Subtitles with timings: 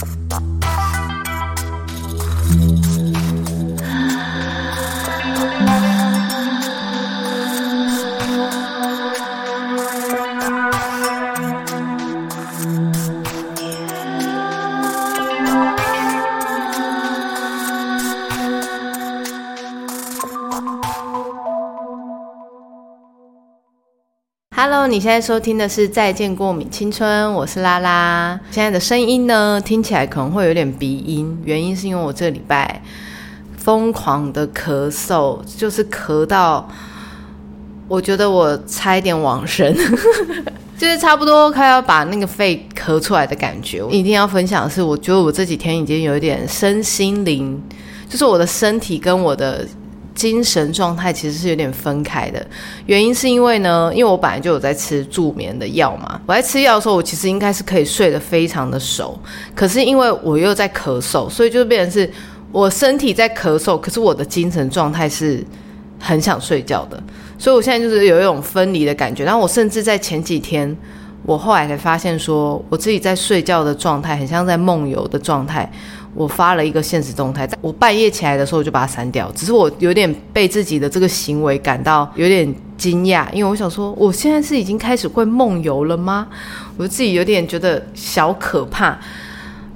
[0.00, 0.89] Bye.
[24.90, 28.38] 你现在收听的是《再见过敏青春》，我是拉拉。
[28.50, 32.82] 现在的声音呢，听起来可能会有点鼻音，原因是因为我这礼拜
[33.56, 36.68] 疯狂的咳嗽，就是咳到
[37.86, 39.72] 我觉得我差一点往生，
[40.76, 43.80] 就是差不多快要把那个肺咳出来的感觉。
[43.80, 47.62] 我一定要分享的是，我觉得我这几天已经有一点身心灵，
[48.08, 49.64] 就是我的身体跟我的。
[50.14, 52.44] 精神状态其实是有点分开的，
[52.86, 56.20] 原因是因为呢，因为我本来就有在吃助眠的药嘛。
[56.26, 59.18] 我在吃药的时候，我其实应该是可以睡得非常的熟，
[59.54, 62.10] 可是因为我又在咳嗽，所以就变成是
[62.52, 65.42] 我身体在咳嗽，可是我的精神状态是
[65.98, 67.02] 很想睡觉的。
[67.38, 69.24] 所以我现在就是有一种分离的感觉。
[69.24, 70.76] 然后我甚至在前几天，
[71.24, 75.70] 我后来才发现说，我自己在睡觉的状态很像在梦游的状态。
[76.14, 79.30] 我发了一个现实动态，在我半夜起来的时候我就把它删掉。
[79.34, 86.26] 只是我有点被自己的这个行为感到有点惊讶，因为我想说，我现在是已经开始会梦游了吗？
[86.76, 88.98] 我自己有点觉得小可怕，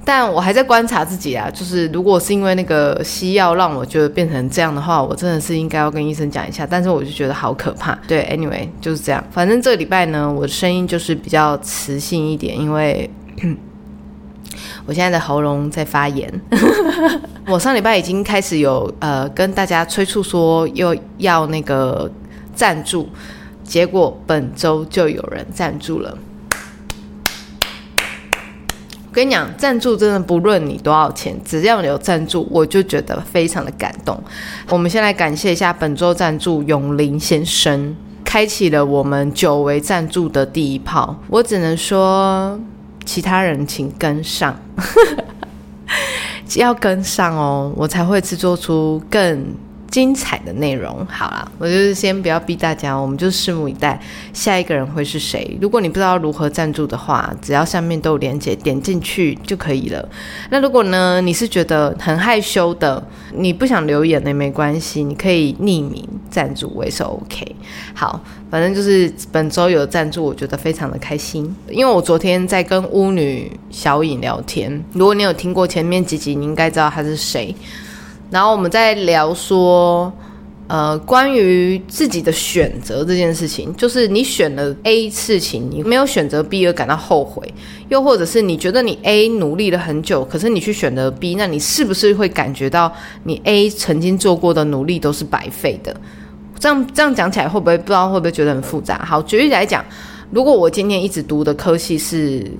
[0.03, 1.49] 但我还在观察自己啊。
[1.49, 6.67] 就是如果是因为那个西药让我觉得变成这样的话，我真的是应该要跟医生讲一下。
[6.69, 7.97] 但是我就觉得好可怕。
[8.07, 9.23] 对，anyway 就是这样。
[9.31, 13.09] 反正这个礼拜呢，我的声音就是比较磁性一点，因为。
[14.85, 16.31] 我现在的喉咙在发炎，
[17.47, 22.09] 我上礼拜已经开始有呃跟大家催促说又要那个
[22.53, 23.09] 赞助，
[23.63, 26.17] 结果本周就有人赞助了。
[29.07, 34.21] 我跟你讲，赞助真的不论你多少钱，只要你有赞助，我就觉得非常的感动。
[34.69, 37.95] 我们先来感谢一下本周赞助永林先生，
[38.25, 41.15] 开启了我们久违赞助的第一炮。
[41.29, 42.59] 我只能说。
[43.05, 44.59] 其他人请跟上，
[46.55, 49.45] 要跟上哦，我才会制作出更。
[49.89, 53.99] 精彩的内容，好了，我就是先不要逼大家，我们就拭目以待，
[54.33, 55.57] 下一个人会是谁？
[55.61, 60.09] 如果你不知道如何赞助的话，只要下面都有链接，点进去就可以了。
[60.49, 63.01] 那如果呢，你是觉得很害羞的，
[63.33, 67.55] 你不想留言的没关系，你可以匿名赞助，我也是 OK。
[67.93, 68.19] 好，
[68.49, 77.55] 反正就是本周有赞助，我觉得非常的开心，因为我昨天在跟巫女小颖聊天，如果你有听过前面几集，你应该知道她是谁。
[78.31, 80.11] 然后我们在聊说，
[80.67, 87.47] 呃，关于自己的选择这件事情，就是你选了 A 事情，你没有选择 B 而感到后悔，
[87.87, 92.91] 又或者是你觉得你 A 努力了很久，可是你去选择 B，那你是不是会感觉到
[93.23, 95.95] 你 A 曾经做过的努力都是白费的？
[96.59, 99.05] 这样这样讲起来会不会不知道会不会觉得很复杂？
[99.05, 99.85] 好，举例来讲，
[100.31, 102.51] 如果我今天一直读的科系是。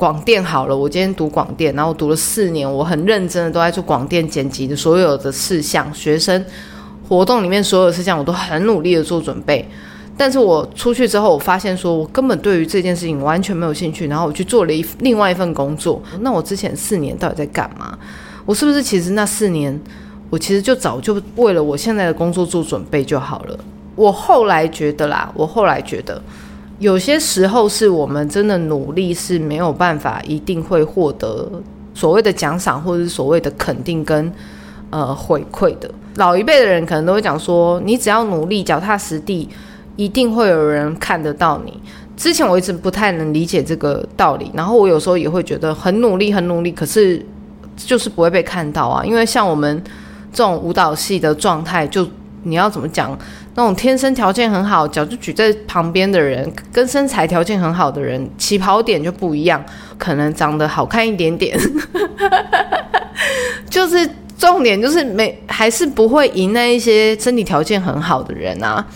[0.00, 6.42] 广电好了，我今天读广电，然后读了四年，我很认真的都在做广电剪辑的所有的事项，学生
[7.06, 9.68] 活动里面所有的事项，我都很努力的做准备。
[10.16, 16.02] 但是我出去之后，我发现说我根本对于这件事情完全没有兴趣，然后我去做了一另外一份工作。
[16.20, 17.98] 那我之前四年到底在干嘛？
[18.46, 19.78] 我是不是其实那四年，
[20.30, 23.58] 我其实就早就为了我现在的工作做准备就好了？
[23.96, 26.22] 我后来觉得啦，我后来觉得。
[26.80, 31.48] 有些时候是我们真的努力是没有办法一定会获得
[31.92, 34.32] 所谓的奖赏或者是所谓的肯定跟
[34.88, 35.90] 呃回馈的。
[36.16, 39.46] 老一辈的人可能都会讲说，你只要努力脚踏实地，
[39.96, 41.80] 一定会有人看得到你。
[42.16, 47.24] 之前我一直不太能理解这个道理，然后我有时候也会觉得很努力很努力，可是
[47.76, 49.04] 就是不会被看到啊。
[49.04, 49.82] 因为像我们
[50.32, 52.06] 这种舞蹈系的状态，就
[52.44, 53.16] 你要怎么讲？
[53.54, 59.64] 那种天生条件很好，脚就举在旁边的人，跟身材条件很好的人，起跑点就不一样。
[59.98, 61.58] 可能长得好看一点点，
[63.68, 64.08] 就是
[64.38, 68.86] 重点就是没还是不会赢那一些身体条件很好的人啊。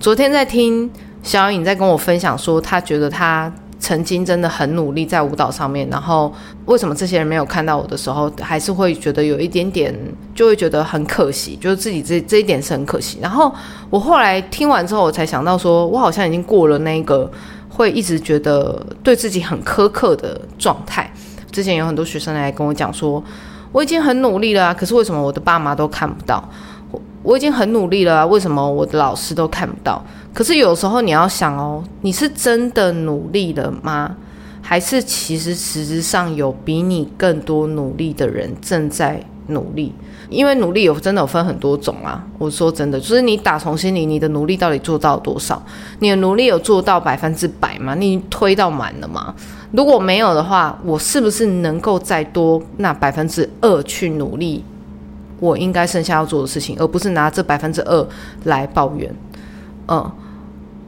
[0.00, 0.90] 昨天在听
[1.22, 3.52] 小颖在跟我分享说，她觉得她。
[3.86, 6.34] 曾经真的很努力在舞蹈上面，然后
[6.64, 9.94] 为什么这些人没有看到我的时候，还是会觉得有一点点，
[10.34, 13.20] 就会觉得很可惜，就是自己这这一点是很可惜。
[13.22, 13.54] 然后
[13.88, 17.30] 我后来听完之后，我才想到说，我好像已经过了那个
[17.68, 21.08] 会一直觉得对自己很苛刻的状态。
[21.52, 23.22] 之前有很多学生来跟我讲说，
[23.70, 26.42] 我已经很努力了，可是为什么我的爸妈都看不到？
[27.26, 30.00] 我已经很努力了，为什么我的老师都看不到？
[30.32, 34.14] 可是有时候你要想哦，你是真的努力了吗？
[34.62, 39.92] 还是其实实质上有比你更多努力的人正在努力？
[40.30, 42.24] 因为努力有真的有分很多种啊。
[42.38, 45.60] 我说真的，就是你打从心里，你的努力到底做到多少？
[45.98, 47.96] 你的努力有做到百分之百吗？
[47.96, 49.34] 你推到满了吗？
[49.72, 54.64] 如果没有的话，我是不是能够再多那百分之二去努力？
[55.40, 58.08] 我应该剩下要做的事情，而不是拿这百分之二
[58.44, 59.14] 来抱怨。
[59.88, 60.10] 嗯。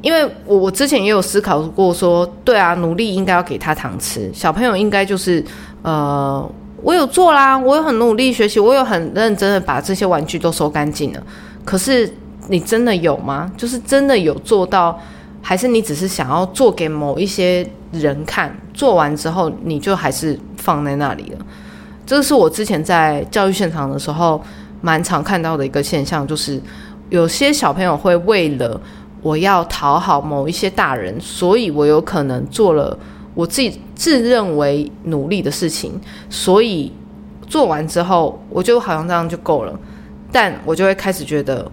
[0.00, 4.30] 因为我我之前也有思考过，说对啊，努力应该要给他糖吃。
[4.32, 5.44] 小朋友应该就是，
[5.82, 6.48] 呃，
[6.82, 11.22] 我有做啦，我有很努力学习，我有很认真的把这些玩具都收干净了。
[11.64, 12.08] 可是
[12.46, 13.50] 你真的有吗？
[13.56, 14.96] 就是真的有做到，
[15.42, 18.56] 还是你只是想要做给某一些人看？
[18.72, 21.38] 做完之后你就还是放在那里了？
[22.08, 24.42] 这是我之前在教育现场的时候
[24.80, 26.58] 蛮常看到的一个现象，就是
[27.10, 28.80] 有些小朋友会为了。
[29.20, 32.96] 我要讨好某一些大人，所以我有可能做了
[33.34, 36.00] 我自己自认为努力的事情，
[36.30, 36.92] 所以
[37.48, 39.78] 做完之后，我就好像这样就够了。
[40.30, 41.68] 但我就会开始觉得，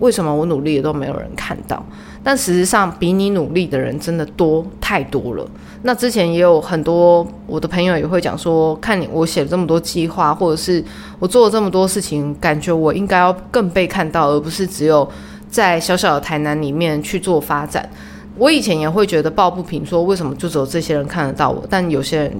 [0.00, 1.82] 为什么我努力的都没有人看到？
[2.22, 5.46] 但事实上，比你努力的人真的多太多了。
[5.82, 10.84] 那之前也有很多我的朋友也会讲说，看你我写了这么多计划，或者是
[11.18, 15.08] 我做了这么多事情，感觉我应该要更被看到，而不是只有。
[15.50, 17.90] 在小小的台南里面去做发展，
[18.36, 22.32] 我以前也会觉得抱不平，说为什么就只有这些人看得到我，但有些人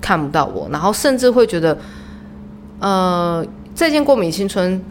[0.00, 1.78] 看不到我，然后甚至会觉得，
[2.80, 3.46] 呃，
[3.76, 4.84] 再见过敏青春，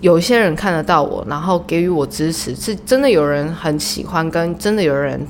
[0.00, 5.20] 有一些人看得到我，然后给予我支持，是真的有人很喜欢，跟真的有人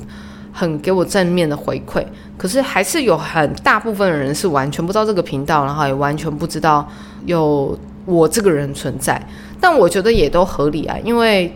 [0.52, 2.05] 很给我正面的回馈，
[2.37, 6.88] 可是还是有很大部分的人是完全不知道这个频道，然后也完全不知道
[7.26, 9.20] 有我这个人存在，
[9.60, 11.52] 但我觉得也都合理啊，因为。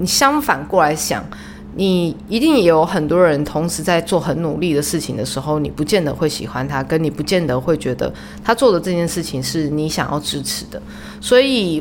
[0.00, 1.24] 你相反过来想，
[1.76, 8.12] 你一定也有很多人同时在做很努力的事情的时候，你不见得会喜欢他，跟你不见得会觉得
[8.42, 10.82] 他做的这件事情是你想要支持的。
[11.20, 11.80] 所以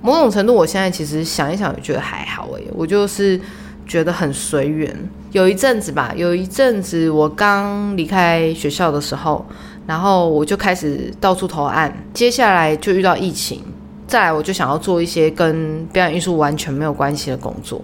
[0.00, 3.40] 某种程度，我现在其实想一想，觉得还好诶，我就是
[3.86, 4.94] 觉得很随缘。
[5.32, 9.44] 有一阵子吧，有一阵子我刚离开学校的时候，
[9.86, 13.62] 然后我就开始到处投案，接下来就遇到疫情。
[14.06, 17.82] 再来，我就想要做一些跟表演艺术完全没有关系的工作。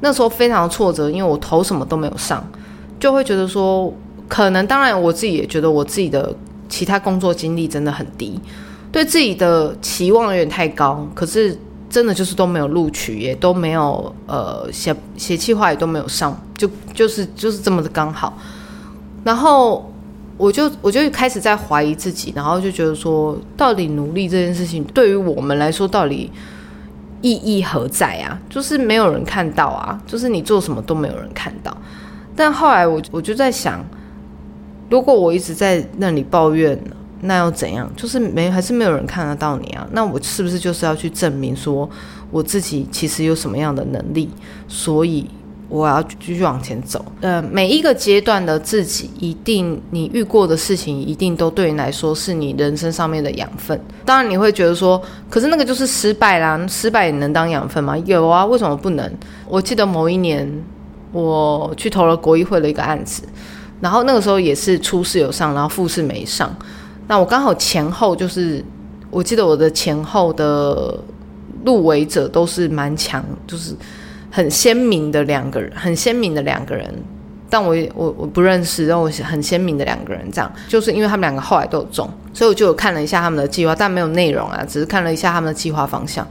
[0.00, 2.42] 那时候非常挫折，因为我投什么都没有上，
[2.98, 3.92] 就会觉得说，
[4.26, 6.34] 可能当然我自己也觉得我自己的
[6.70, 8.40] 其他工作经历真的很低，
[8.90, 11.06] 对自己的期望有点太高。
[11.14, 11.58] 可是
[11.88, 18.36] 真的就是都没有录取，也都没有呃写写计划也都没有上，就就是就是这么的刚好。
[19.24, 19.86] 然后。
[20.40, 26.32] 我就我就开始在怀疑自己，然后就觉得说，到底努力这件事情对于我们来说，到底
[27.20, 28.40] 意义何在啊？
[28.48, 31.76] 就是没有人看到啊，就是你做什么都没有人看到。
[32.34, 33.84] 但后来我我就在想，
[34.88, 37.90] 如果我一直在那里抱怨呢，那又怎样？
[37.96, 39.86] 就是没还是没有人看得到你啊？
[39.92, 41.88] 那我是不是就是要去证明说
[42.30, 44.30] 我自己其实有什么样的能力？
[44.68, 45.28] 所以。
[45.72, 47.04] 我要继续往前走。
[47.20, 53.80] 呃，每一个阶段的自己，一定你遇过的事情，一定都对你来说是你人生上面的养分。
[54.04, 57.96] 当然，你会觉得说，可是那个就是失败啦，失败也能当养分吗？
[57.98, 59.08] 有啊，为什么不能？
[59.46, 60.52] 我记得某一年，
[61.12, 63.22] 我去投了国议会的一个案子，
[63.80, 66.52] 然后那个时候也是初试有上，然后复试没上。
[67.10, 68.64] 那我刚好前后就是，
[69.10, 70.96] 我记得我的前后的
[71.64, 73.74] 入围者都是蛮强，就是。
[74.32, 76.88] 很鲜明的两个人，很鲜明的两个人，
[77.48, 86.24] 但我我我不认识，让我很鲜明的两个人，这样就是因为他们两个后来都有中，所以我就有看了一下他们的计划，但没有内容啊，只是看了一下他们的计划方向。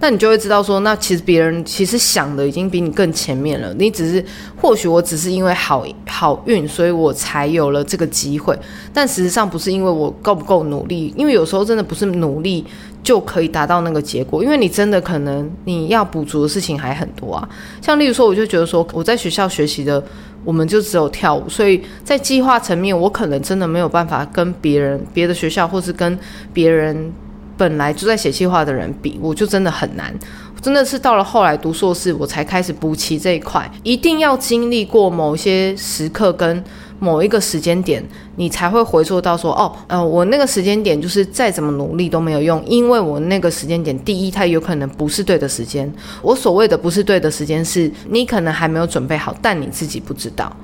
[0.00, 3.74] 那你就会知道说，那其实别人其实想的已经比你更前面了。
[3.74, 4.24] 你只是
[4.56, 8.56] 或许我只是因为好好运，所以我才有了这个机会。
[8.92, 12.64] 但事实上不是因为我够不够努力，因为有时候真的不是努力
[13.02, 14.44] 就可以达到那个结果。
[14.44, 17.48] 因为你真的可能你要补足的事情还很多啊。
[17.82, 20.00] 像例如说，我就觉得说我在学校学习的，
[20.44, 26.16] 我们就只有跳舞，所以在计划层面，我可能真的没有办法跟别人、别的学校或是跟
[26.52, 27.12] 别人。
[27.58, 30.14] 本来就在写计划的人比，我就真的很难，
[30.62, 33.68] 真的是到了后来读硕士，我才开始补齐这一块。
[33.82, 36.62] 一定要经历过某些时刻跟
[37.00, 38.02] 某一个时间点，
[38.36, 45.92] 你才会回溯到说，哦，呃，我那个时间点就是再怎么努力都没有用，因为我那个时间点，第一，它有可能不是对的时间。
[46.22, 50.54] 我所谓的不是对的时间，是你可能还没有准备好，但你自己不知道。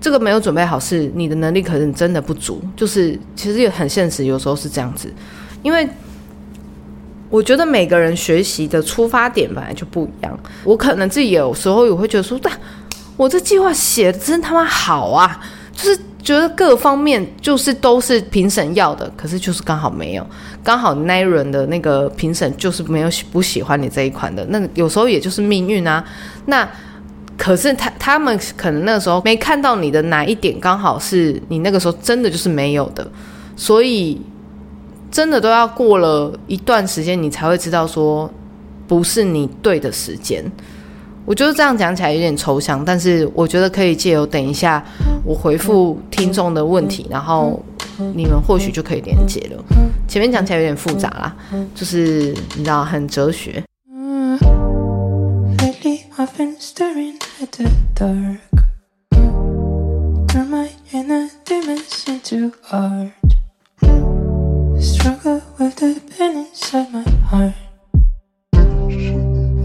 [0.00, 2.62] 这个没有准备好，是你的能力可能真的不足。
[2.76, 5.12] 就是其实也很现实，有时候是这样子，
[5.62, 5.86] 因为。
[7.30, 10.38] 我觉得每个人学习的出发点本来就不一样。
[10.64, 12.52] 我可能自己有时候也会觉得说，但
[13.16, 15.40] 我这计划写的真他妈好啊，
[15.72, 20.26] 就是觉得各方面就是都是评审要的，可是就是刚好没有，
[20.62, 26.04] 刚好那一轮的那个评审就是没有喜不喜欢你这一款的，那有时候也就是命运啊。
[26.46, 26.68] 那
[27.36, 33.08] 可是他他们可能那个时候没看到你的哪一点刚好是你那个时候真的就是没有的，
[33.56, 34.20] 所以
[35.10, 38.30] 真的都要过了一段时间，你才会知道说
[38.86, 40.44] 不是你对的时间。
[41.24, 44.82] 我觉得这样讲起来有点抽象，但是我觉得可以借由等一下
[45.24, 47.62] 我回复听众的问题，然后
[48.14, 49.62] 你们或许就可以连接了。
[50.08, 51.36] 前面讲起来有点复杂啦，
[51.74, 53.62] 就是你知道很哲学。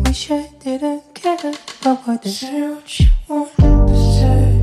[0.04, 1.38] Wish I didn't care
[1.82, 2.62] about what Say.
[2.62, 4.62] What you want to say?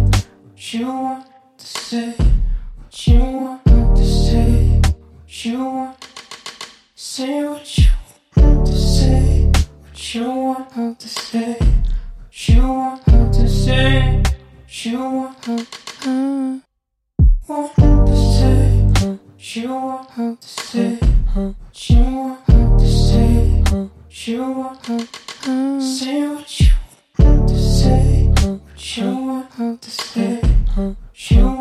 [0.48, 1.26] What you want
[1.58, 2.14] to say?
[2.78, 4.80] What you want to say?
[5.22, 6.00] What you want
[6.96, 7.42] Say?
[7.44, 7.88] What you
[8.36, 9.50] want to say?
[9.82, 11.58] What you want to say?
[11.58, 14.22] What you want to say?
[14.22, 15.46] What you want
[17.48, 18.19] Want to say
[19.42, 20.98] she want her to say.
[21.72, 23.64] She want her to say.
[24.10, 26.68] She want her to say what you
[27.18, 28.34] want to say.
[28.76, 30.42] She want her to say.
[31.14, 31.59] She don't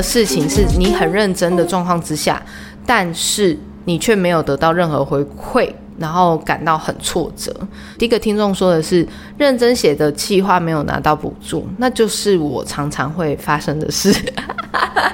[0.00, 2.42] 的事情是你很认真的状况之下，
[2.86, 3.54] 但是
[3.84, 7.54] 你却没有得到任何回馈，然后感到很挫折？
[7.98, 14.10] 第一个听众说的是认真写的计划没有拿到补助，那就是我常常会发生的事。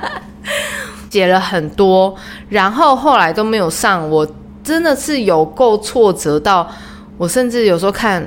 [1.10, 2.14] 写了很多，
[2.48, 4.24] 然后后来都没有上，我
[4.62, 6.70] 真的是有够挫折到，
[7.18, 8.24] 我甚至有时候看。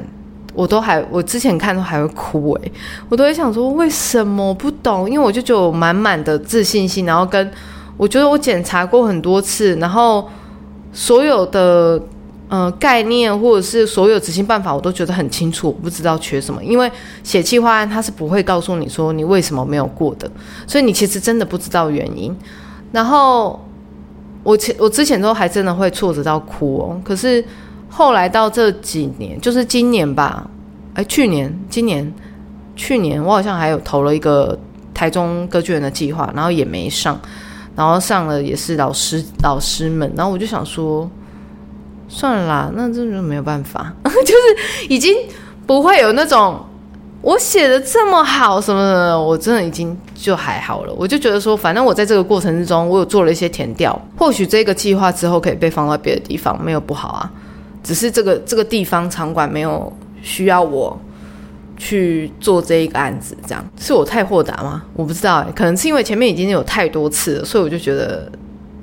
[0.60, 2.72] 我都还，我之前看都还会哭诶，
[3.08, 5.10] 我都会想说为什么不懂？
[5.10, 7.50] 因为我就觉得我满满的自信心，然后跟
[7.96, 10.28] 我觉得我检查过很多次，然后
[10.92, 12.02] 所有的
[12.50, 16.62] 呃概念或者是所有执行办法，我都觉得很清楚，我不知道缺什么。
[16.62, 16.92] 因为
[17.24, 20.30] 写计划案，他是不会告诉你说你为什么没有过的，
[20.68, 22.36] 所以你其实真的不知道原因。
[22.92, 23.58] 然后
[24.44, 27.42] 我前我之前都还真的会挫折到哭哦，可是。
[27.90, 30.50] 后来到这几年，就是今年吧，
[30.94, 32.14] 哎，去年、今年、
[32.76, 34.58] 去年，我好像还有投了一个
[34.94, 37.20] 台中歌剧院的计划，然后也没上，
[37.76, 41.10] 然后上了也是老师老师们，然后我就想说，
[42.08, 45.16] 算了啦，那这就没有办法， 就是已经
[45.66, 46.60] 不会有那种
[47.22, 57.32] 我写的这么好什么的，我真的已经就还好了，我就觉得说，反正我在这个过程之中，我有做了一些填调，或许这个计划之后可以被放到别的地方，没有不好啊。
[57.84, 61.00] 只是这个这个地方场馆没有需要我
[61.78, 64.84] 去做这一个案子，这样是我太豁达吗？
[64.94, 68.30] 我不知道，可能是因为前面已经有太多次了，所以我就觉得，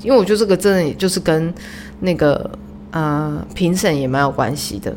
[0.03, 1.53] 因为我觉得这个真的就是跟
[2.01, 2.51] 那个
[2.91, 4.95] 呃评审也蛮有关系的，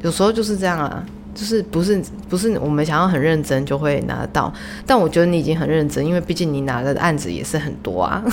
[0.00, 1.04] 有时候就是这样啊，
[1.34, 4.50] 就是不是不是我们想要很认真就会拿得到，
[4.86, 8.24] 但我觉得你已经很认真，因为毕竟你拿的案子也是很多啊。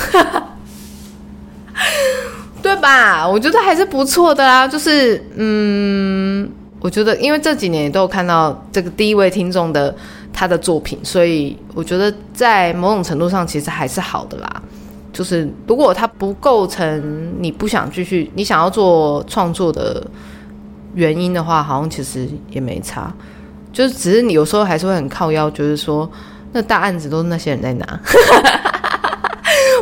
[2.70, 3.28] 对吧？
[3.28, 4.68] 我觉得还是不错的啦。
[4.68, 6.48] 就是，嗯，
[6.80, 9.96] 我觉得，因为这几年也都有看到这个第一位听众的
[10.32, 14.62] 他的作品，所以我觉得在某种程度上其实还是好的啦。
[15.12, 20.06] 就是如果他不构成你不想继续、你想要做创作的
[20.94, 23.12] 原因的话，好像其实也没差。
[23.74, 26.08] 就是只是你有时候还是会很靠腰，就是说
[26.52, 28.00] 那大案子都是那些人在拿。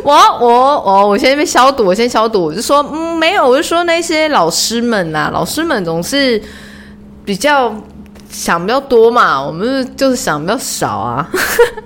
[0.03, 2.45] 我我我我先被消毒，我先消毒。
[2.45, 6.41] 我就说嗯没有，我就说那些老师们呐，老师们总是。
[7.27, 7.75] 比较
[8.29, 11.29] 想比较多嘛，我们就是想比较少啊。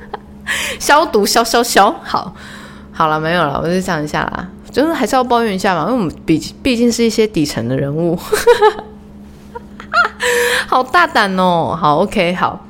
[0.77, 2.32] 消毒消消消，好，
[2.94, 8.15] 好了没有了，我就讲一下啦，就是还是要抱怨一下嘛，因为我们毕毕竟是一些底层的人物，
[10.70, 11.75] 好大胆哦。
[11.75, 12.63] 好，OK，好。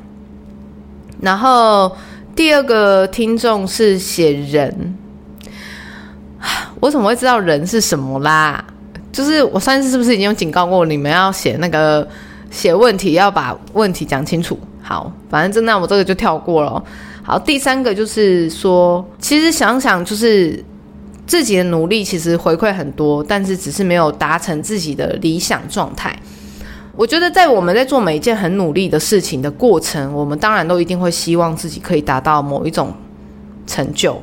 [1.19, 1.91] 然后
[2.33, 4.97] 第二个听众是写人，
[6.81, 8.61] 我怎么会知道人是什么啦？
[9.13, 12.05] 就是我上次是不是已经有警告过你们要写那个？
[12.51, 14.59] 写问题要把问题讲清楚。
[14.81, 16.83] 好，反正那我这个就跳过了。
[17.23, 20.61] 好，第三个就是说，其实想想就是
[21.25, 26.13] 自己的努力其实回馈很多，但是只是没有达成自己的理想状态。
[26.93, 32.93] 我觉得在我们在做每一件很努力的事情的过程，我们当然都一定会希望自己可以达到某一种
[33.65, 34.21] 成就，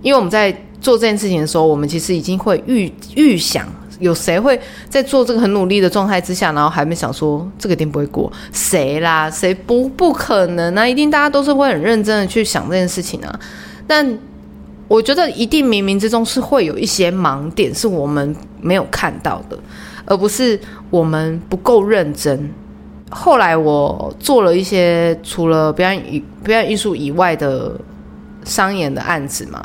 [0.00, 3.66] 因为我们在做这件事情的时候，我们其实已经会预预想。
[4.00, 8.32] 有谁会在做这个很努力的状态之下，然后还没想说这个一定不会过？
[8.52, 9.30] 谁啦？
[9.30, 10.84] 谁不不可能啊？
[10.84, 13.40] 一定大家都是会很认真的去想这件事情啊。
[13.86, 14.18] 但
[14.88, 19.56] 我觉得一定冥冥之中是会有一些盲点是我们没有看到的，
[20.04, 20.58] 而不是
[20.90, 22.50] 我们不够认真。
[23.08, 27.72] 后来我做了一些除了表演艺表演艺术以外的
[28.44, 29.62] 商演的案子嘛，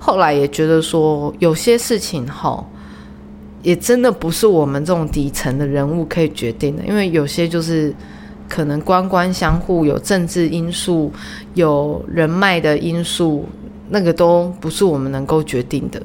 [0.00, 2.64] 后来也觉得说有些事情哈。
[3.62, 7.94] 也真的不是我们这种底层的人物可以决定的，因为有些就是
[8.48, 11.12] 可能官官相护，有政治因素，
[11.52, 13.44] 有人脉的因素，
[13.90, 16.00] 那个都不是我们能够决定的。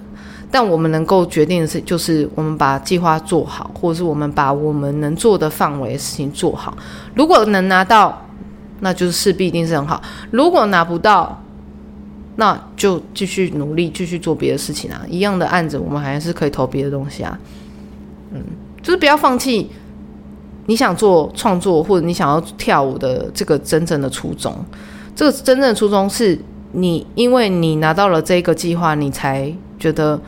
[0.51, 6.77] 但我们能够决定的是，就是我们把计划做好，或者是我们把我们能做的范围的事情做好。
[7.13, 8.21] 如果能拿到，
[8.81, 11.41] 那就是势必一定是很好；如果拿不到，
[12.37, 15.01] 那就继续努力，继续做别的事情啊！
[15.07, 17.39] 一样的案子，我们还是可以投别的东西啊。
[18.31, 18.43] 嗯，
[18.81, 19.69] 就是不要放弃
[20.65, 24.53] 你想做创作或者你想要跳舞的这个真正的初衷。
[25.15, 26.37] 这个真正的初衷是
[26.73, 30.19] 你，因为你拿到了这个计划，你才觉得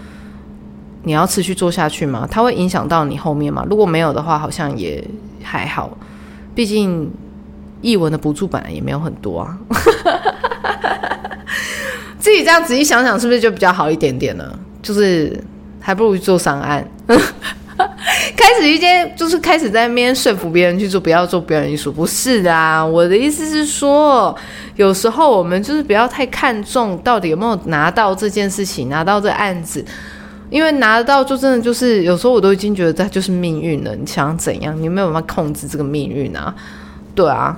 [1.03, 2.25] 你要持续做下去吗？
[2.31, 3.65] 它会影响到你后面吗？
[3.69, 5.03] 如果没有的话，好像也
[5.43, 5.97] 还好。
[6.55, 7.11] 毕竟
[7.81, 9.59] 译文的补助本来也没有很多啊。
[12.27, 14.43] 自己这样仔细想想，是不是就比较好一点点呢？
[14.81, 15.41] 就是
[15.79, 21.89] 还不如去做商案， 开始一件就是开始在那边说服别人去做，不要做表演艺术。
[21.89, 24.35] 不是的，我的意思是说，
[24.75, 29.85] 有时候我们就是不要太看重到底有没有拿到这件事情，拿到这案子，
[30.49, 33.95] 因为拿得到就真的就是有时候我都已经觉得这就是命运了。
[33.95, 36.53] 你想怎样，你没有办法控制这个命运啊？
[37.15, 37.57] 对啊。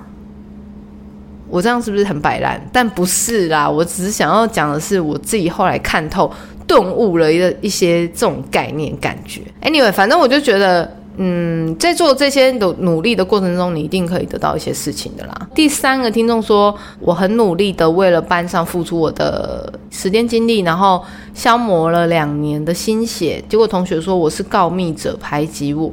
[1.50, 2.62] 我这样是不是很摆烂？
[2.72, 6.32] 但不是啦，我只是想要讲的是我自己后来看透、
[6.68, 9.42] 顿悟了一个一些这种概念感觉。
[9.62, 15.50] Anyway，反正我就觉得，嗯，在做这些的努力的过程中，你一定可以得到一些事情的啦。
[15.56, 25.92] 第三个听众说，我很努力的为了班上付出我的时间精力，然后消磨了两年的心血，结果同学说我是告密者，排挤我。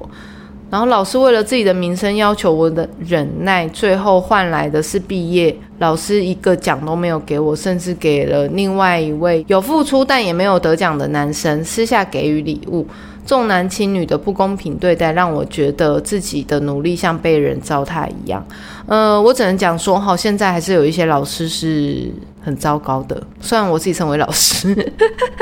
[0.71, 5.55] 然后老师为了自己的名声要求我的忍耐，最后换来的是毕业。
[5.79, 12.87] 老师一个奖都没有给我，甚至给了另外一位有付出但也没有得奖的男生私下给予礼物。
[13.27, 18.45] 重男轻女的不公平对待，让我觉得自己的努力像被人糟蹋一样。
[18.87, 22.09] 呃，我只能讲说，哈，现在还是有一些老师是
[22.47, 23.21] 很糟糕的。
[23.41, 24.73] 虽然我自己成为老师，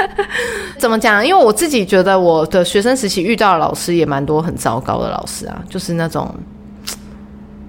[0.80, 1.24] 怎么讲？
[1.24, 6.34] 因为我自己觉得我的学生时期遇到的老师也蛮多很糟糕的老师啊，就是那种，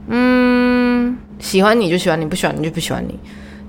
[0.08, 3.20] 嗯，喜欢你就喜欢你，不喜欢你就不喜欢你。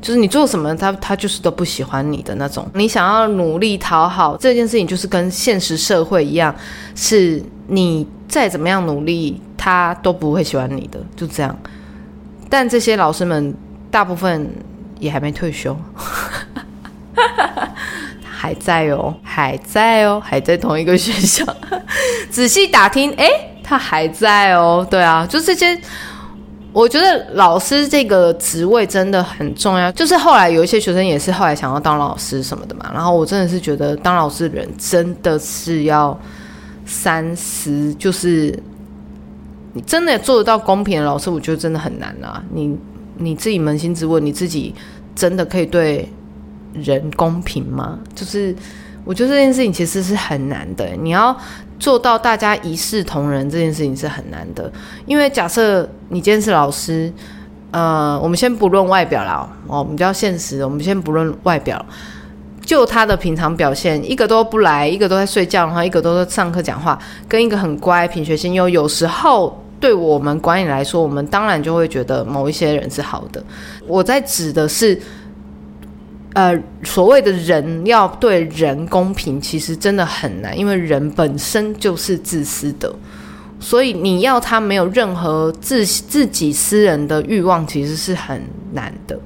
[0.00, 2.64] 就是你做什么，他他就是都不喜欢你的那种。
[2.74, 6.54] 你想要努力讨好这件事情，就是跟现实社会一样，
[6.94, 11.58] 是你再怎么样努力，他都不会喜欢你的，就这样。
[12.48, 13.52] 但这些老师们
[13.90, 14.48] 大部分
[14.98, 15.76] 也还没退休，
[18.22, 21.44] 还在哦，还在哦，还在同一个学校。
[22.30, 23.28] 仔细打听，哎，
[23.62, 24.86] 他还在哦。
[24.90, 25.78] 对啊，就这些。
[26.72, 32.90] 我觉得老师这个职位真的很重要，就是后来有一些学生也是后来想要当老师什么的嘛。
[32.92, 36.14] 然后我真的是觉得当老师的人真的是要
[36.84, 38.54] 三思，就是
[39.72, 42.44] 你真的做得到公平的老师，我觉得真的很难啊。
[42.50, 42.76] 你
[43.18, 44.74] 你自己扪心自问，你自己
[45.14, 46.10] 真的可以对
[46.74, 47.98] 人公平吗？
[48.14, 48.54] 就是
[49.04, 50.88] 我觉得这件事情其实是很难的。
[51.00, 51.36] 你要
[51.78, 54.70] 做到大家一视同仁，这件事情是很难的。
[55.06, 57.12] 因为假设你今天是老师，
[57.70, 61.84] 呃，我们先不论外表啦，哦，我们比较现实，我们先不论外表。
[62.64, 66.98] 就他的平常表现，一个都不来，一个都在睡觉，然后一个都在上课讲话，
[67.28, 68.68] 跟一个很乖、品学兼优。
[68.68, 73.42] 有时候对我们管理来说，我们当然就会觉得某一些人是好的。
[73.86, 74.98] 我在指的是，
[76.34, 82.94] 呃，所谓的人要对人公平，其实真的很难，因为人本身就是自私的，
[83.60, 89.18] 所以你要他没有任何自自己私人的欲望，其实是很难的。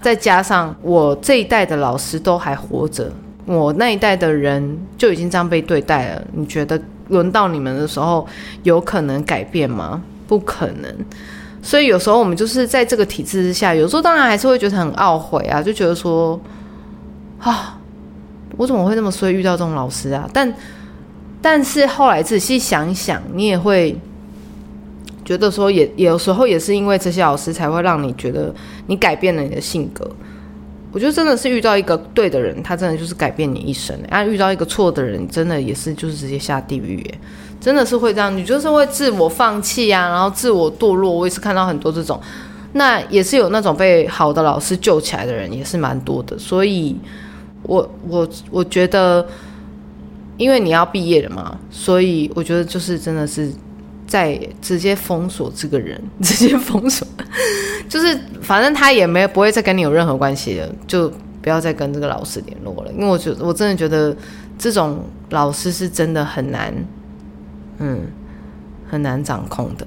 [0.00, 3.10] 再加上我这一代的老师都还活着，
[3.44, 6.22] 我那一代的人就已经这样被对待了。
[6.32, 6.80] 你觉得
[7.12, 8.26] 轮到你们的时候，
[8.64, 10.02] 有可能改变吗？
[10.26, 10.92] 不可能。
[11.62, 16.40] 所以有时候我们就是在这个体制之下，有时候当然还是会觉得很懊悔啊，就觉得说
[17.38, 17.78] 啊，
[18.56, 20.28] 我怎么会那么衰遇到这种老师啊？
[20.32, 20.52] 但
[21.40, 23.96] 但是后来仔细想一想，你也会。
[25.24, 28.52] 觉得说也有时候也是因为这些老师才会让你觉得
[28.88, 30.04] 你改变了你的性格。
[30.92, 33.98] 我觉得真的是遇到一个对的人，他真的就是改变你一生。
[34.10, 37.02] 啊，遇到一个错的人，真的也是就是直接下地狱。
[37.58, 41.10] 真的是会这样，你就是会自我放弃啊，然后自我堕落。
[41.10, 42.20] 我也是看到很多这种，
[42.74, 46.38] 那也是有那种被好的老师救起来的人，也是蛮多的。
[46.38, 46.94] 所以，
[47.62, 49.26] 我我我觉得，
[50.36, 53.50] 因为你要毕业了嘛，所以我觉得就是真的是。
[54.12, 57.08] 再直接封锁这个人， 直接封锁，
[57.88, 62.92] 就是反正他也没不会再跟你有任何关系了，就不要再跟这个老师联络了。
[62.92, 64.14] 因为我觉得我真的觉得
[64.58, 66.74] 这种老师是真的很难，
[67.78, 68.02] 嗯，
[68.86, 69.86] 很难掌控的。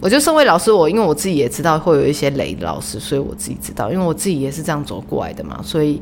[0.00, 6.00] 我就身为老师，我因为我自己也知道会有一些雷老师，所以我自己知道，因为我自己也是这样走过来的嘛，所以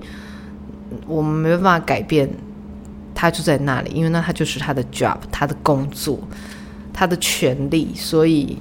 [1.06, 2.28] 我们没办法改变。
[3.16, 6.18] 他就在那里，因为那他就是他的 job，他的工作，
[6.92, 7.94] 他的权利。
[7.96, 8.58] 所以，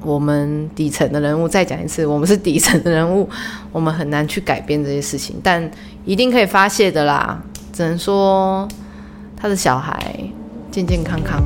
[0.00, 3.28] 我们底层的人物再讲一次，我们是底层的人物，
[3.70, 5.70] 我们很难去改变这些事情，但
[6.06, 7.38] 一定可以发泄的啦。
[7.70, 8.66] 只能说，
[9.36, 10.18] 他的小孩
[10.70, 11.42] 健健康康，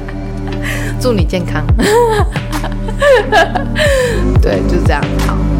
[1.00, 1.64] 祝你健康。
[4.42, 5.51] 对，就是这样，好。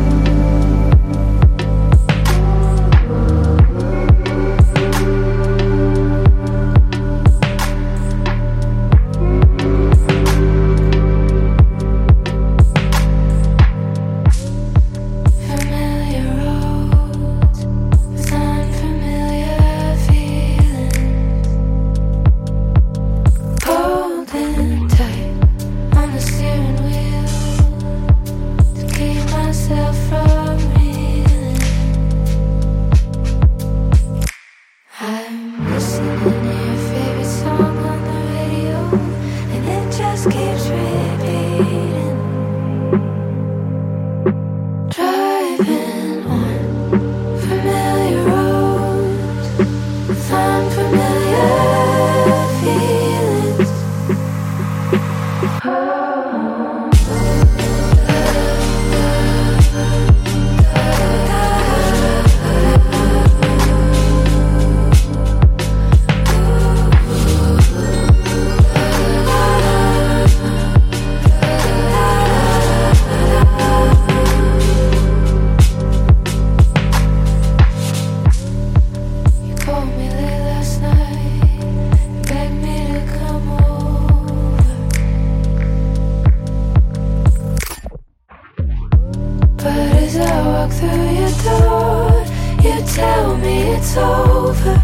[90.82, 92.24] through your door.
[92.64, 94.82] You tell me it's over,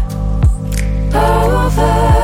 [1.13, 2.18] over.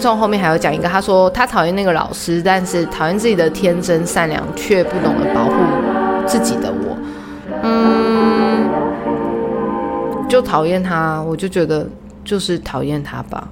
[0.00, 5.52] 听众后面还有讲一个，他说他讨厌那个老师，但是讨厌自己的天真善良却不懂得保护
[6.26, 6.96] 自己的我。
[7.62, 8.66] 嗯，
[10.26, 11.86] 就讨厌他，我就觉得
[12.24, 13.46] 就是讨厌他吧。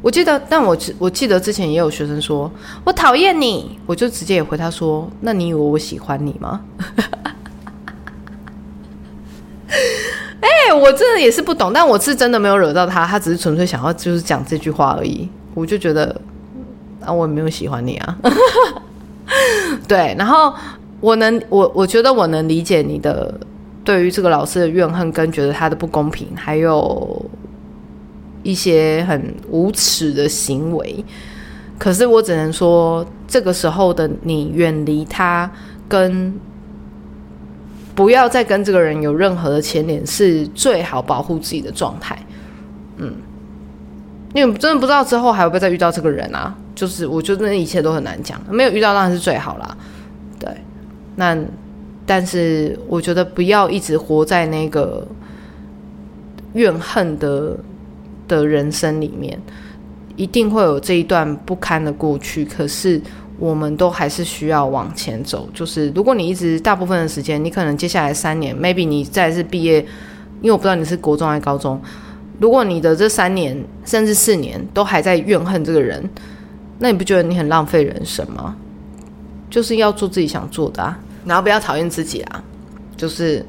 [0.00, 2.50] 我记得，但我我记得之前也有学生说
[2.82, 6.62] 我讨厌你，我就直接也回他说，那你以为我喜欢你吗？
[10.40, 15.28] 哎，我真的也是不懂，但我是真的没有惹到他，他只是纯粹想要就是讲这句话而已。
[15.54, 16.20] 我就觉得
[17.00, 18.18] 啊，我没有喜欢你啊。
[19.88, 20.52] 对，然后
[21.00, 23.38] 我能，我我觉得我能理解你的
[23.82, 27.24] 对于这个老师的怨恨，跟觉得他的不公平，还有
[28.42, 31.04] 一些很无耻的行为。
[31.78, 35.50] 可是我只能说，这个时候的你远离他
[35.88, 36.34] 跟。
[37.96, 42.18] 不要再跟这个人有任何的牵连，是最好保护自己的状态。
[42.96, 43.14] 嗯，
[44.34, 46.54] 因为真的不知道之后还会不会再遇到这个人啊。
[46.74, 49.76] 就是我觉得那一切都很难讲，没有遇到当然是最好啦。
[50.38, 50.50] 对，
[51.16, 51.34] 那
[52.04, 55.06] 但是我觉得不要一直活在那个
[56.52, 57.56] 怨恨的
[58.28, 59.40] 的人生里面，
[60.16, 62.44] 一定会有这一段不堪的过去。
[62.44, 63.00] 可是。
[63.36, 65.48] 我们都还是需要往前走。
[65.52, 69.80] 就是如果你一直大部分的时间，你可能接下来三年，maybe 你再次毕业，
[70.40, 71.78] 因为我不知道你是国中还是高中。
[72.38, 76.08] 如果你的这三年甚至四年都还在怨恨这个人，
[76.78, 78.56] 那你不觉得你很浪费人生吗？
[79.50, 82.42] 就是要做自己想做的啊，然后不要讨厌自己啊。
[82.96, 83.44] 就是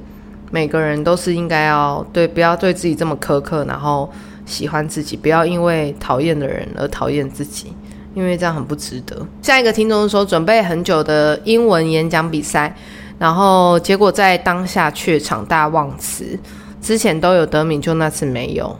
[0.51, 4.11] 每个人都是应该要对，不要对自己这么苛刻，然后
[4.45, 7.73] 喜欢自己，不要因为讨厌的人而讨厌自己。
[8.13, 9.27] 因为这样很不值得。
[9.41, 12.73] 下一个听众说，准备很久的英文演讲比赛，
[13.19, 16.39] 然后结果在当下却场大忘词。
[16.85, 18.77] 之前都有得名，就那次没有。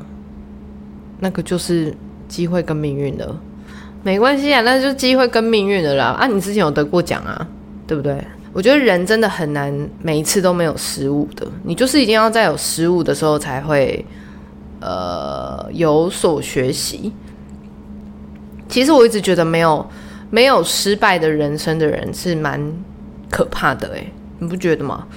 [1.22, 1.92] 那个就是
[2.28, 3.36] 机会跟命运了，
[4.04, 6.16] 没关系啊，那就机会跟命运的啦。
[6.20, 7.48] 啊，你之前有得过奖啊，
[7.88, 8.24] 对不对？
[8.54, 14.06] 我觉得人真的很难每一次都没有失误的，你就是一定要在有失误的时候才会
[14.82, 17.12] 呃有所学习。
[18.70, 19.84] 其实我一直觉得没有
[20.30, 22.62] 没有失败的人生的人是蛮
[23.32, 25.08] 可怕的诶，你不觉得吗？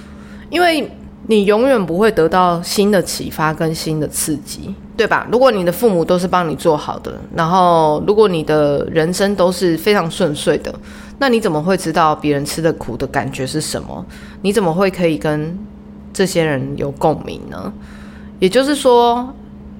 [0.49, 0.89] 因为
[1.27, 5.27] 你永远不会得到新的启发跟新的刺激，对吧？
[5.31, 10.73] 如果你的父母都是帮你做好的，然后如果你的人生都是非常顺遂的，
[11.19, 14.05] 那你怎么会知道别人吃的苦的感觉是什么？
[14.41, 15.57] 你怎么会可以跟
[16.13, 17.71] 这些人有共鸣呢？
[18.39, 19.33] 也就是说。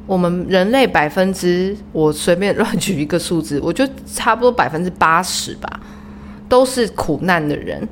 [0.10, 5.80] 我们人类百分之，我随便乱举一个数字，我就差不多百分之八十吧，
[6.50, 7.88] 都是苦难的人。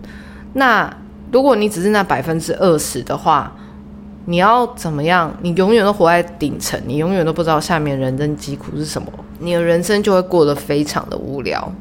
[0.53, 0.91] 那
[1.31, 3.51] 如果你只是那百分之二十的话，
[4.25, 5.33] 你要怎么样？
[5.41, 9.07] 你永远都活在顶层，你永远都不知道下面人生疾苦是什么，
[9.39, 11.71] 你的人生就会过得非常的无聊。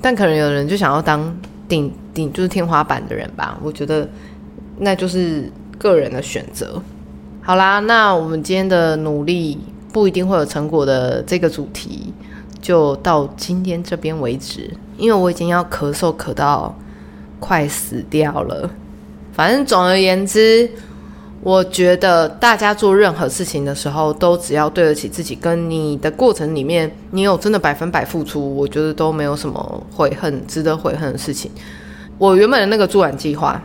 [0.00, 1.34] 但可能有人就想要当
[1.66, 4.08] 顶顶就是天花板的人吧，我觉得
[4.78, 6.80] 那就是个人的选择。
[7.42, 9.58] 好啦，那我们今天的努力
[9.92, 12.12] 不一定会有成果的这个主题，
[12.60, 14.70] 就到今天这边为止。
[14.96, 16.76] 因为我已经要咳嗽咳到
[17.38, 18.68] 快死掉了。
[19.32, 20.70] 反正总而言之，
[21.42, 31.50] 我觉得大家做任何事情的时候，都只要对得起自己，跟你的过程里面，你有真的百分百付出，我觉得都没有什么悔恨、值得悔恨的事情。
[32.18, 33.62] 我原本的那个助染计划，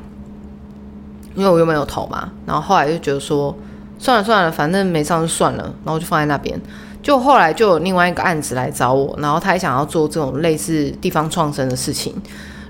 [1.36, 3.56] 因为我原本有投嘛，然后后来就觉得说。
[4.00, 6.60] 算了算了，反正没上就算了，然后就放在那边。
[7.02, 12.14] 就后来就有另外一个案子来找我，然后他也想要做这种类似地方创生的事情。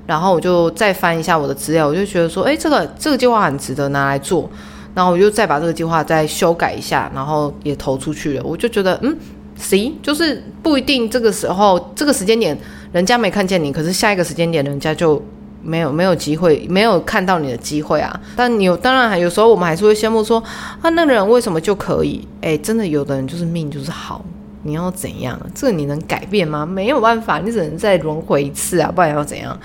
[0.06, 4.50] 然后我就再翻一下我的资料，我就觉得说，哎，这个这个计划很值得拿来做。
[4.96, 8.44] 然后我就再把这个计划再修改一下，然后也投出去了。
[8.44, 9.18] 我就觉得，嗯，
[9.56, 12.58] 行，就是不一定这个时候这个时间点
[12.92, 15.22] 人家没看见你，可是下一个时间点人家就。
[15.66, 18.20] 没有没有机会，没有看到你的机会啊！
[18.36, 20.38] 但你有，当然还有时候我们还是会羡慕说，
[20.82, 22.28] 啊，那个人为什么就可以？
[22.42, 24.26] 哎，真的有的人就是命就是好，
[24.64, 25.40] 你要怎样？
[25.56, 26.66] 这个你能改变吗？
[26.66, 29.58] 没有办法，你只能再轮回一次啊，不然要怎样？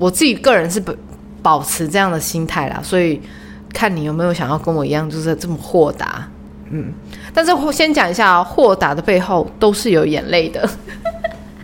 [0.00, 0.92] 我自己个人是保
[1.40, 3.20] 保持这样的心态啦，所以
[3.72, 6.26] 看你有没有想要跟我一样，就是这么豁达。
[6.70, 6.92] 嗯，
[7.32, 10.68] 但是先讲一下，豁达的背后都是有眼泪的，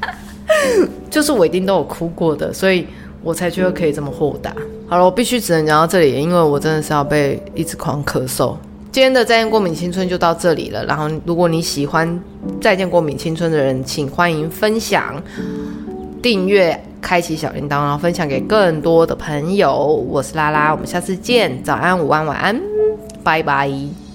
[1.11, 2.87] 就是我一定都有哭过的，所以。
[3.23, 4.55] 我才觉得可以这么豁达。
[4.89, 8.55] 好了，我必须只能讲到这里，因为我真的是要被一直狂咳嗽。
[8.93, 10.85] 今天的再见过敏青春就到这里了。
[10.85, 12.23] 然后，如果你喜欢
[12.61, 15.21] 再见过敏青春的人，请欢迎分享、
[16.23, 19.87] 订阅、开启小铃铛，然后分享给更多的朋友。
[20.09, 21.63] 我是拉拉，我们下次见。
[21.63, 22.61] 早安、午安、晚安，
[23.23, 24.06] 拜拜。